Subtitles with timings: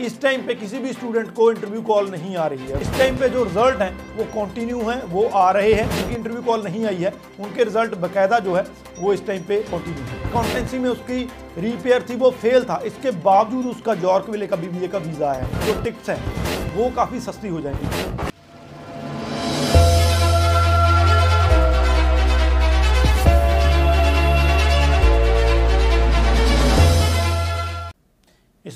[0.00, 3.16] इस टाइम पे किसी भी स्टूडेंट को इंटरव्यू कॉल नहीं आ रही है। इस टाइम
[3.16, 6.86] पे जो रिज़ल्ट हैं, वो कंटिन्यू हैं, वो आ रहे हैं। जिनकी इंटरव्यू कॉल नहीं
[6.86, 8.66] आई है। उनके रिज़ल्ट बकायदा जो है,
[8.98, 13.10] वो इस टाइम पे कंटिन्यू है। अकाउंटेंसी में उसकी रिपेयर थी, वो फेल था। इसके
[13.10, 16.20] बावजूद उसका जॉर्क विले का बीबीए का वीज़ा है। जो टिक्स हैं,
[16.76, 18.35] वो काफ़ी सस्ती हो जाएँगी।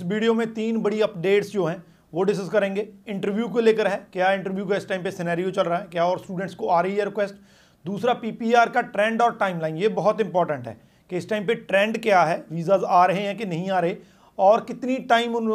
[0.01, 1.83] इस वीडियो में तीन बड़ी अपडेट्स जो हैं,
[2.13, 5.63] वो डिस्कस करेंगे। इंटरव्यू को लेकर है, क्या इंटरव्यू का इस टाइम पे सिनेरियो चल
[5.63, 7.35] रहा है, क्या और स्टूडेंट्स को आ रही है रिक्वेस्ट
[7.85, 10.77] दूसरा पीपीआर का ट्रेंड और टाइमलाइन ये बहुत इंपॉर्टेंट है
[11.11, 13.97] कि इस टाइम पे ट्रेंड क्या है वीज़ाज आ रहे हैं कि नहीं आ रहे?
[14.41, 15.47] और कितनी टाइम उन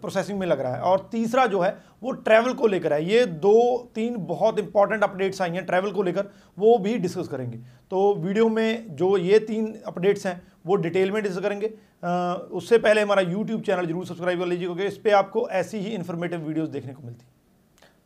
[0.00, 3.24] प्रोसेसिंग में लग रहा है। और तीसरा जो है वो ट्रैवल को लेकर है। ये
[3.26, 7.58] दो तीन बहुत इंपॉर्टेंट अपडेट्स आई हैं ट्रैवल को लेकर वो भी डिस्कस करेंगे।
[7.90, 12.78] तो वीडियो में जो ये तीन अपडेट्स हैं वो डिटेल में डिस्कस करेंगे। आ, उससे
[12.78, 16.40] पहले हमारा यूट्यूब चैनल ज़रूर सब्सक्राइब कर लीजिए क्योंकि इस पर आपको ऐसी ही इन्फॉर्मेटिव
[16.40, 17.26] वीडियोज़ देखने को मिलती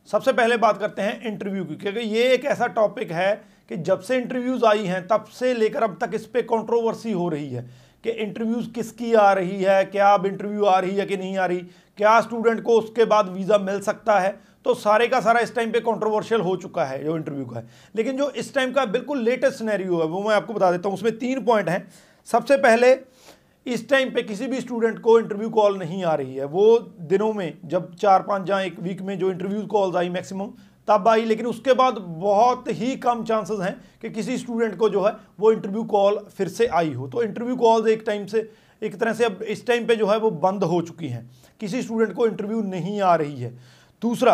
[0.09, 3.33] सबसे पहले बात करते हैं इंटरव्यू की क्योंकि ये एक ऐसा टॉपिक है
[3.69, 7.27] कि जब से इंटरव्यूज़ आई हैं तब से लेकर अब तक इस पर कॉन्ट्रोवर्सी हो
[7.29, 7.65] रही है।
[8.03, 11.45] कि इंटरव्यूज़ किसकी आ रही है, क्या अब इंटरव्यू आ रही है कि नहीं आ
[11.45, 11.57] रही,
[11.97, 14.39] क्या स्टूडेंट को उसके बाद वीज़ा मिल सकता है?
[14.65, 17.67] तो सारे का सारा इस टाइम पे कंट्रोवर्शियल हो चुका है, जो इंटरव्यू का है।
[17.95, 20.97] लेकिन जो इस टाइम का बिल्कुल लेटेस्ट सिनेरियो है, वो मैं आपको बता देता हूँ,
[20.97, 21.87] उसमें तीन पॉइंट हैं।
[22.25, 22.97] सबसे पहले,
[23.65, 27.33] इस टाइम पे किसी भी स्टूडेंट को इंटरव्यू कॉल नहीं आ रही है। वो दिनों
[27.33, 30.49] में, जब चार पाँच जहाँ एक वीक में जो इंटरव्यू कॉल्स आई मैक्सिमम
[30.87, 35.03] तब आई लेकिन उसके बाद बहुत ही कम चांसेस हैं कि किसी स्टूडेंट को जो
[35.03, 38.49] है वो इंटरव्यू कॉल फिर से आई हो। तो इंटरव्यू कॉल एक टाइम से
[38.81, 41.29] एक तरह से अब इस टाइम पे जो है वो बंद हो चुकी हैं।
[41.61, 43.49] किसी स्टूडेंट को इंटरव्यू नहीं आ रही है।
[44.01, 44.33] दूसरा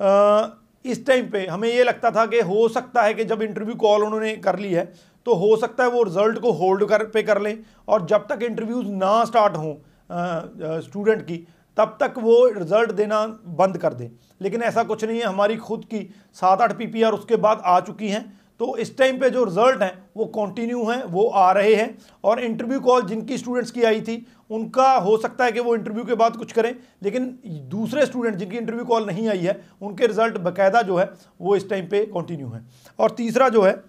[0.00, 0.46] आ,
[0.84, 4.04] इस टाइम पे हमें ये लगता था कि हो सकता है कि जब इंटरव्यू कॉल
[4.04, 4.84] उन्होंने कर ली है
[5.26, 7.58] तो हो सकता है वो रिज़ल्ट को होल्ड कर पे कर लें
[7.88, 9.74] और जब तक इंटरव्यूज़ ना स्टार्ट हों
[10.80, 11.46] स्टूडेंट की
[11.78, 14.08] तब तक वो रिज़ल्ट देना बंद कर दें।
[14.40, 18.08] लेकिन ऐसा कुछ नहीं है, हमारी खुद की सात आठ पीपीआर उसके बाद आ चुकी
[18.08, 21.98] हैं। तो इस टाइम पे जो रिज़ल्ट हैं, वो कंटिन्यू हैं, वो आ रहे हैं।
[22.24, 26.04] और इंटरव्यू कॉल जिनकी स्टूडेंट्स की आई थी, उनका हो सकता है कि वो इंटरव्यू
[26.04, 30.38] के बाद कुछ करें, लेकिन दूसरे स्टूडेंट जिनकी इंटरव्यू कॉल नहीं आई है, उनके रिज़ल्ट
[30.38, 32.62] बाकायदा जो है, वो इस टाइम पे कंटिन्यू है।
[32.98, 33.82] और तीसरा जो है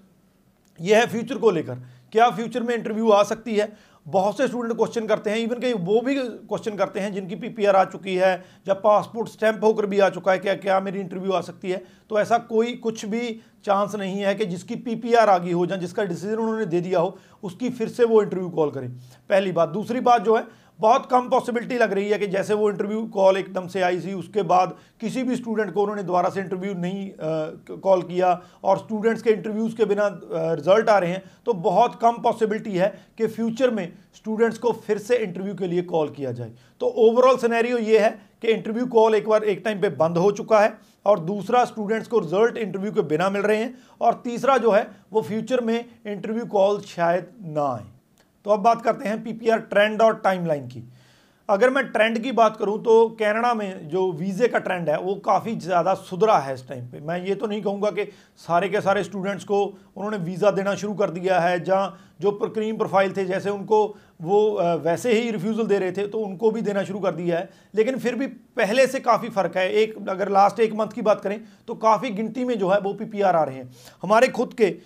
[0.82, 1.76] ये है फ्यूचर को लेकर।
[2.12, 3.89] क्या फ्यूचर में इंटरव्यू आ सकती है?
[4.06, 7.76] बहुत से स्टूडेंट क्वेश्चन करते हैं इवन कई वो भी क्वेश्चन करते हैं जिनकी पीपीआर
[7.76, 8.32] आ चुकी है
[8.68, 11.84] जब पासपोर्ट स्टैंप होकर भी आ चुका है क्या क्या मेरी इंटरव्यू आ सकती है।
[12.10, 13.30] तो ऐसा कोई कुछ भी
[13.66, 17.00] चांस नहीं है कि जिसकी पीपीआर आ गई हो जाए जिसका डिसीज़न उन्होंने दे दिया
[17.00, 18.90] हो, उसकी फिर से वो इंटरव्यू कॉल करें।
[19.30, 20.44] पहली बात। दूसरी बात जो है
[20.80, 24.14] बहुत कम पॉसिबिलिटी लग रही है कि जैसे वो इंटरव्यू कॉल एकदम से आई थी,
[24.14, 28.32] उसके बाद किसी भी स्टूडेंट को उन्होंने दोबारा से इंटरव्यू नहीं कॉल किया
[28.64, 32.94] और स्टूडेंट्स के इंटरव्यूज़ के बिना रिज़ल्ट आ रहे हैं तो बहुत कम पॉसिबिलिटी है
[33.18, 36.52] कि फ्यूचर में स्टूडेंट्स को फिर से इंटरव्यू के लिए कॉल किया जाए।
[36.82, 38.10] तो ओवरऑल सिनेरियो ये है
[38.42, 40.74] कि इंटरव्यू कॉल एक बार एक टाइम पे बंद हो चुका है
[41.06, 44.88] और दूसरा स्टूडेंट्स को रिज़ल्ट इंटरव्यू के बिना मिल रहे हैं और तीसरा जो है,
[45.14, 47.86] वो फ्यूचर में इंटरव्यू कॉल शायद ना आए।
[48.50, 50.82] तो अब बात करते हैं पीपीआर ट्रेंड और टाइमलाइन की।
[51.50, 55.16] अगर मैं ट्रेंड की बात करूँ तो कनाडा में जो वीज़े का ट्रेंड है, वो
[55.18, 58.06] काफ़ी ज़्यादा सुधरा है इस टाइम पे। मैं ये तो नहीं कहूँगा कि
[58.40, 62.78] सारे के सारे स्टूडेंट्स को उन्होंने वीज़ा देना शुरू कर दिया है, जहाँ जो क्रीम
[62.78, 63.86] प्रोफ़ाइल थे, जैसे उनको
[64.22, 64.42] वो
[64.84, 68.00] वैसे ही रिफ्यूज़ल दे रहे थे तो उनको भी देना शुरू कर दिया है। लेकिन
[68.00, 71.42] फिर भी पहले से काफ़ी फ़र्क है। एक, अगर लास्ट एक मंथ की बात करें
[71.68, 73.70] तो काफ़ी गिनती में जो है वो पीपीआर आ रहे हैं।
[74.04, 74.78] हमारे खुद के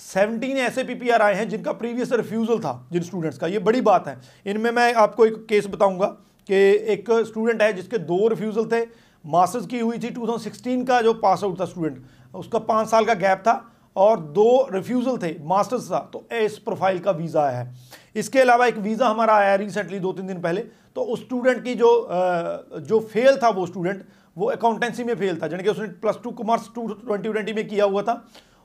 [0.00, 4.06] सेवनटीन ऐसे पीपीआर आए हैं जिनका प्रीवियस रिफ्यूज़ल था जिन स्टूडेंट्स का। ये बड़ी बात
[4.08, 4.16] है।
[4.46, 6.06] इनमें मैं आपको एक केस बताऊँगा
[6.48, 6.54] कि
[6.92, 8.80] एक स्टूडेंट है जिसके दो रिफ्यूज़ल थे।
[9.24, 13.14] मास्टर्स की हुई थी 2016 का जो पास आउट था स्टूडेंट उसका पाँच साल का
[13.16, 13.54] गैप था
[13.96, 17.74] और दो रिफ्यूज़ल थे मास्टर्स का। तो इस प्रोफ़ाइल का वीज़ा आया है।
[18.16, 20.60] इसके अलावा एक वीज़ा हमारा आया रिसेंटली दो तीन दिन पहले।
[20.96, 21.90] तो उस स्टूडेंट की जो
[22.80, 24.04] जो फेल था वो स्टूडेंट
[24.36, 27.84] वो अकाउंटेंसी में फेल था। यानी कि उसने plus two commerce two twenty में किया
[27.84, 28.14] हुआ था।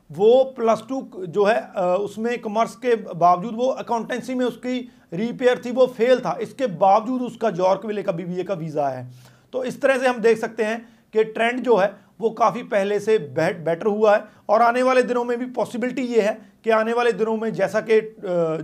[0.10, 1.60] वो प्लस टू जो है
[1.98, 4.80] उसमें कॉमर्स के बावजूद वो अकाउंटेंसी में उसकी
[5.14, 9.08] रिपेयर थी, वो फेल था। इसके बावजूद उसका जॉर्क विले का बीबीए का वीज़ा है।
[9.54, 10.80] तो इस तरह से हम देख सकते हैं
[11.14, 15.24] कि ट्रेंड जो है, वो काफ़ी पहले से बेटर हुआ है और आने वाले दिनों
[15.24, 18.00] में भी पॉसिबिलिटी ये है कि आने वाले दिनों में जैसा कि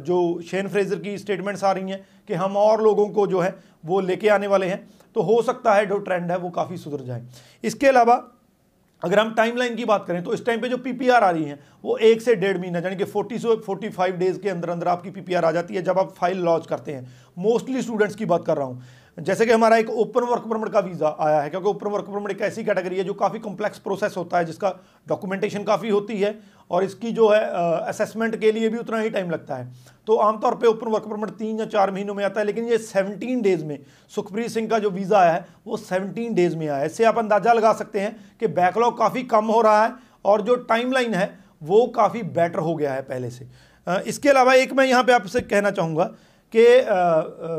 [0.02, 3.56] जो शेन फ्रेजर की स्टेटमेंट्स आ रही हैं कि हम और लोगों को जो है,
[3.86, 7.04] वो लेके आने वाले हैं। तो हो सकता है जो ट्रेंड है, वो काफ़ी सुधर
[7.04, 7.26] जाए।
[7.64, 8.16] इसके अलावा
[9.02, 11.60] अगर हम टाइमलाइन की बात करें तो इस टाइम पे जो पीपीआर आ रही है,
[11.84, 15.10] वो एक से डेढ़ महीना, यानी कि 40 से 45 डेज़ के अंदर अंदर आपकी
[15.12, 17.08] पीपीआर आ जाती है जब आप फ़ाइल लॉन्च करते हैं।
[17.38, 18.84] मोस्टली स्टूडेंट्स की बात कर रहा हूँ।
[19.18, 22.32] जैसे कि हमारा एक ओपन वर्क परमिट का वीज़ा आया है, क्योंकि ओपन वर्क परमिट
[22.32, 24.70] एक ऐसी कैटेगरी है जो काफ़ी कॉम्प्लेक्स प्रोसेस होता है, जिसका
[25.08, 26.38] डॉक्यूमेंटेशन काफ़ी होती है
[26.72, 27.42] और इसकी जो है
[27.88, 29.72] असेसमेंट के लिए भी उतना ही टाइम लगता है।
[30.08, 32.78] तो आमतौर पे ओपन वर्क परमिट तीन या चार महीनों में आता है, लेकिन ये
[32.80, 33.78] 17 डेज़ में,
[34.12, 37.18] सुखप्रीत सिंह का जो वीज़ा आया है, वो 17 डेज़ में आया है। इससे आप
[37.18, 39.94] अंदाज़ा लगा सकते हैं कि बैकलॉग काफ़ी कम हो रहा है
[40.26, 41.30] और जो टाइमलाइन है,
[41.62, 43.48] वो काफ़ी बेटर हो गया है पहले से।
[44.08, 46.10] इसके अलावा एक मैं यहाँ पर आपसे कहना चाहूँगा
[46.54, 46.64] कि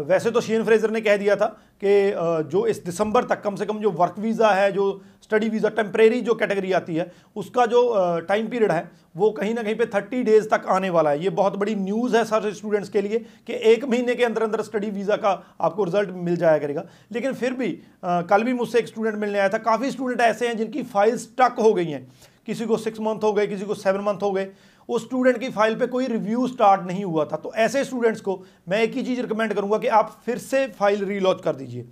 [0.08, 1.46] वैसे तो शेन फ्रेजर ने कह दिया था
[1.84, 5.68] कि जो इस दिसंबर तक कम से कम जो वर्क वीज़ा है, जो स्टडी वीज़ा
[5.70, 7.80] टेम्परेरी जो कैटेगरी आती है, उसका जो
[8.28, 11.30] टाइम पीरियड है, वो कहीं ना कहीं पे 30 डेज़ तक आने वाला है। ये
[11.30, 14.90] बहुत बड़ी न्यूज़ है सारे स्टूडेंट्स के लिए कि एक महीने के अंदर अंदर स्टडी
[14.90, 15.30] वीज़ा का
[15.60, 17.70] आपको रिज़ल्ट मिल जाया करेगा। लेकिन फिर भी
[18.04, 21.56] कल भी मुझसे एक स्टूडेंट मिलने आया था। काफ़ी स्टूडेंट ऐसे हैं जिनकी फाइल्स टक
[21.60, 22.06] हो गई हैं।
[22.46, 24.48] किसी को सिक्स मंथ हो गए, किसी को सेवन मंथ हो गए।
[24.88, 28.42] उस स्टूडेंट की फ़ाइल पे कोई रिव्यू स्टार्ट नहीं हुआ था। तो ऐसे स्टूडेंट्स को
[28.68, 31.88] मैं एक ही चीज़ रिकमेंड करूँगा कि आप फिर से फ़ाइल रीलॉन्च कर दीजिए।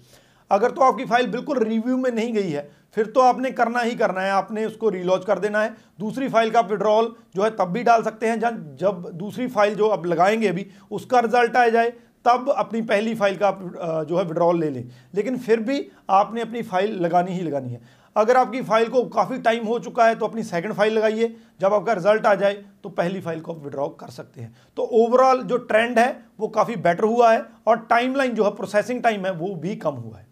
[0.50, 3.94] अगर तो आपकी फ़ाइल बिल्कुल रिव्यू में नहीं गई है, फिर तो आपने करना ही
[3.94, 7.68] करना है। आपने उसको रीलॉन्च कर देना है। दूसरी फ़ाइल का विड्रॉल जो है तब
[7.68, 11.66] भी डाल सकते हैं, जब जब दूसरी फ़ाइल जो आप लगाएँगे अभी, उसका रिज़ल्ट आ
[11.68, 11.92] जाए,
[12.24, 13.50] तब अपनी पहली फ़ाइल का
[14.04, 14.84] जो है विड्रॉल ले लें।
[15.14, 17.80] लेकिन फिर भी आपने अपनी फ़ाइल लगानी ही लगानी है।
[18.16, 21.74] अगर आपकी फ़ाइल को काफ़ी टाइम हो चुका है तो अपनी सेकंड फ़ाइल लगाइए। जब
[21.74, 25.42] आपका रिज़ल्ट आ जाए तो पहली फ़ाइल को आप विड्रॉ कर सकते हैं। तो ओवरऑल
[25.42, 29.32] जो ट्रेंड है, वो काफ़ी बेटर हुआ है और टाइमलाइन जो है प्रोसेसिंग टाइम है,
[29.32, 30.28] वो भी कम हुआ है।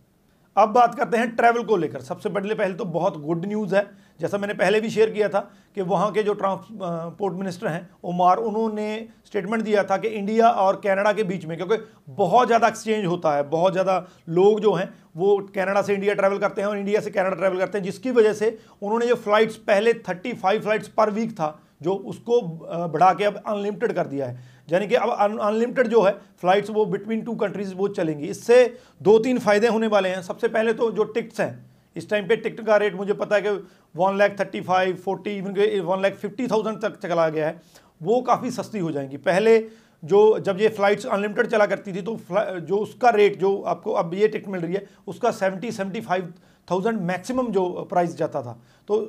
[0.57, 3.87] अब बात करते हैं ट्रैवल को लेकर। सबसे पहले पहले तो बहुत गुड न्यूज़ है।
[4.21, 5.41] जैसा मैंने पहले भी शेयर किया था
[5.75, 8.89] कि वहाँ के जो ट्रांसपोर्ट मिनिस्टर हैं उमार उन्होंने
[9.27, 11.77] स्टेटमेंट दिया था कि इंडिया और कनाडा के बीच में, क्योंकि
[12.09, 16.39] बहुत ज़्यादा एक्सचेंज होता है, बहुत ज़्यादा लोग जो हैं, वो कनाडा से इंडिया ट्रैवल
[16.39, 19.57] करते हैं और इंडिया से कनाडा ट्रैवल करते हैं, जिसकी वजह से उन्होंने जो फ्लाइट्स,
[19.59, 22.41] पहले thirty five flights per week था, जो उसको
[22.89, 26.85] बढ़ा के अब अनलिमिटेड कर दिया है। यानी कि अब अनलिमिटेड जो है, फ्लाइट्स वो
[26.87, 28.65] बिटवीन टू कंट्रीज़ वो चलेंगी। इससे
[29.03, 31.68] दो तीन फ़ायदे होने वाले हैं। सबसे पहले तो जो टिकट्स हैं
[31.99, 33.51] इस टाइम पे टिकट का रेट मुझे पता है कि
[33.95, 37.61] one lakh thirty five forty even one lakh fifty thousand तक चला गया है।
[38.01, 39.59] वो काफ़ी सस्ती हो जाएँगी। पहले
[40.03, 44.15] जो, जब ये फ़्लाइट्स अनलिमिटेड चला करती थी तो जो उसका रेट जो आपको अब
[44.15, 46.33] ये टिकट मिल रही है, उसका seventy seventy five
[46.69, 48.53] thousand maximum जो प्राइस जाता था।
[48.89, 49.01] तो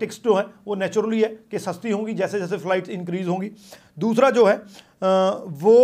[0.00, 3.50] टिक्स जो है, वो नेचुरली है कि सस्ती होंगी जैसे जैसे फ़्लाइट्स इंक्रीज़ होंगी।
[3.98, 4.56] दूसरा जो है
[5.58, 5.76] वो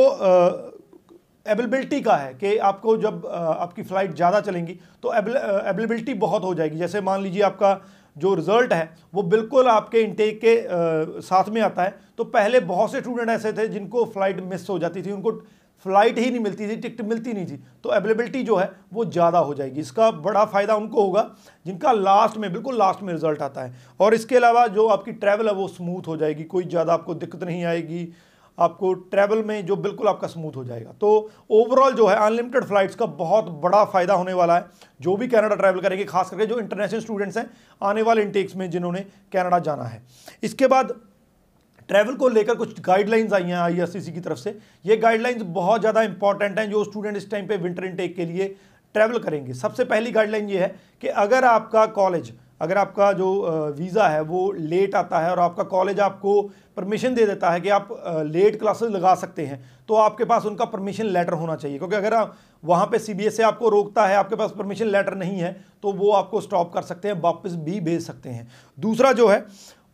[1.47, 6.79] अवेलेबिलिटी का है कि आपको जब आपकी फ़्लाइट ज़्यादा चलेंगी तो अवेलेबिलिटी बहुत हो जाएगी।
[6.79, 7.81] जैसे मान लीजिए आपका
[8.17, 12.61] जो रिज़ल्ट है वो बिल्कुल आपके इंटेक के आ, साथ में आता है तो पहले
[12.63, 15.33] बहुत से स्टूडेंट ऐसे थे जिनको फ़्लाइट मिस हो जाती थी उनको
[15.85, 19.39] फ़्लाइट ही नहीं मिलती थी टिकट मिलती नहीं थी तो अवेलेबिलिटी जो है वो ज़्यादा
[19.41, 21.31] हो जाएगी। इसका बड़ा फ़ायदा उनको होगा
[21.67, 25.49] जिनका लास्ट में बिल्कुल लास्ट में रिज़ल्ट आता है। और इसके अलावा जो आपकी ट्रैवल
[25.49, 28.09] है वो स्मूथ हो जाएगी कोई ज़्यादा आपको दिक्कत नहीं आएगी
[28.59, 32.95] आपको ट्रैवल में जो बिल्कुल आपका स्मूथ हो जाएगा। तो ओवरऑल जो है अनलिमिटेड फ्लाइट्स
[32.95, 34.67] का बहुत बड़ा फ़ायदा होने वाला है।
[35.01, 38.71] जो भी कनाडा ट्रैवल करेंगे, खास करके जो इंटरनेशनल स्टूडेंट्स हैं, आने वाले इंटेक्स में
[38.71, 39.01] जिन्होंने
[39.33, 40.03] कनाडा जाना है।
[40.43, 40.95] इसके बाद
[41.89, 46.03] ट्रैवल को लेकर कुछ गाइडलाइंस आई हैं आईआरसीसी की तरफ़ से। ये गाइडलाइंस बहुत ज़्यादा
[46.03, 48.47] इंपॉर्टेंट हैं जो स्टूडेंट इस टाइम पे विंटर इनटेक के लिए
[48.95, 52.33] ट्रैवल करेंगे। सबसे पहली गाइडलाइन ये है कि अगर आपका कॉलेज
[52.65, 53.29] अगर आपका जो
[53.79, 56.41] वीज़ा है वो लेट आता है और आपका कॉलेज आपको
[56.77, 57.89] परमिशन दे देता है कि आप
[58.27, 62.15] लेट क्लासेस लगा सकते हैं तो आपके पास उनका परमिशन लेटर होना चाहिए। क्योंकि अगर
[62.15, 65.53] आप वहाँ पे सीबीएसई आपको रोकता है, आपके पास परमिशन लेटर नहीं है
[65.83, 69.45] तो वो आपको स्टॉप कर सकते हैं, वापस भी भेज सकते हैं। दूसरा जो है,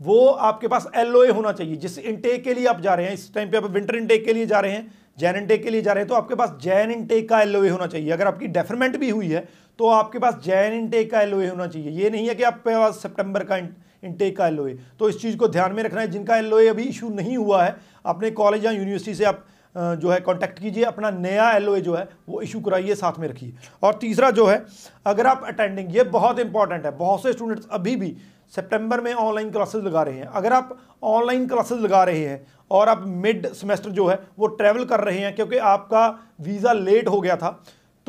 [0.01, 3.35] वो आपके पास एलओए होना चाहिए, जिस इनटेक के लिए आप जा रहे हैं, इस
[3.35, 5.93] टाइम पे आप विंटर इनटेक के लिए जा रहे हैं, जैन इनटेक के लिए जा
[5.93, 9.11] रहे हैं तो आपके पास जैन इनटेक का एलओए होना चाहिए। अगर आपकी डेफरमेंट भी
[9.11, 9.49] हुई है
[9.81, 12.97] तो आपके पास जैन इनटेक का एलओए होना चाहिए। ये नहीं है कि आपके पास
[13.03, 16.67] सेप्टेम्बर का इनटेक का एलओए तो इस चीज़ को ध्यान में रखना है। जिनका एलओए
[16.69, 17.77] अभी इशू नहीं हुआ है,
[18.07, 22.09] अपने कॉलेज या यूनिवर्सिटी से आप जो है कांटेक्ट कीजिए। अपना नया एलओए जो है,
[22.29, 23.53] वो इशू कराइए, साथ में रखिए।
[23.83, 24.65] और तीसरा जो है,
[25.07, 28.17] अगर आप अटेंडिंग ये बहुत इंपॉर्टेंट है। बहुत से स्टूडेंट्स अभी भी
[28.53, 32.89] सितंबर में ऑनलाइन क्लासेस लगा रहे हैं। अगर आप ऑनलाइन क्लासेस लगा रहे हैं और
[32.89, 36.09] आप मिड सेमेस्टर जो है, वो ट्रैवल कर रहे हैं, क्योंकि आपका
[36.41, 37.61] वीज़ा लेट हो गया था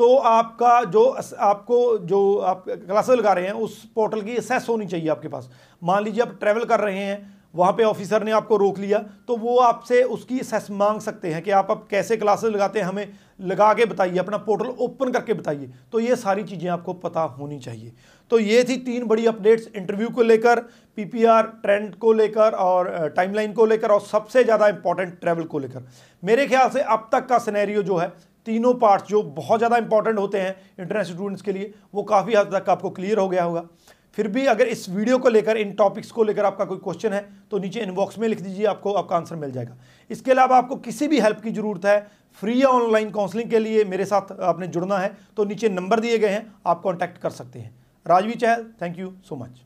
[0.02, 1.04] तो आपका जो
[1.40, 5.48] आपको जो आप क्लासेस लगा रहे हैं, उस पोर्टल की असेस होनी चाहिए आपके पास।
[5.82, 9.36] मान लीजिए आप ट्रैवल कर रहे हैं, वहाँ पे ऑफिसर ने आपको रोक लिया तो
[9.36, 13.12] वो आपसे उसकी असेस मांग सकते हैं कि आप अब कैसे क्लासेस लगाते हैं, हमें
[13.42, 17.58] लगा के बताइए, अपना पोर्टल ओपन करके बताइए। तो ये सारी चीज़ें आपको पता होनी
[17.60, 17.92] चाहिए।
[18.30, 20.60] तो ये थी तीन बड़ी अपडेट्स इंटरव्यू को लेकर
[20.98, 25.88] पीपीआर ट्रेंड को लेकर और टाइमलाइन को लेकर और सबसे ज़्यादा इंपॉर्टेंट ट्रैवल को लेकर।
[26.22, 28.12] मेरे ख्याल से अब तक का सिनेरियो जो है
[28.46, 32.54] तीनों पार्ट्स जो बहुत ज़्यादा इंपॉर्टेंट होते हैं इंटरनेशनल स्टूडेंट्स के लिए, वो काफ़ी हद
[32.54, 33.64] तक आपको क्लियर हो गया होगा।
[34.16, 37.28] फिर भी अगर इस वीडियो को लेकर, इन टॉपिक्स को लेकर आपका कोई क्वेश्चन है
[37.50, 39.76] तो नीचे इनबॉक्स में लिख दीजिए, आपको आपका आंसर मिल जाएगा।
[40.10, 42.06] इसके अलावा आपको किसी भी हेल्प की ज़रूरत है
[42.42, 46.18] फ्री या ऑनलाइन काउंसलिंग के लिए मेरे साथ आपने जुड़ना है तो नीचे नंबर दिए
[46.18, 47.74] गए हैं, आप कॉन्टैक्ट कर सकते हैं।
[48.06, 49.60] Rajvi Chahal thank you so much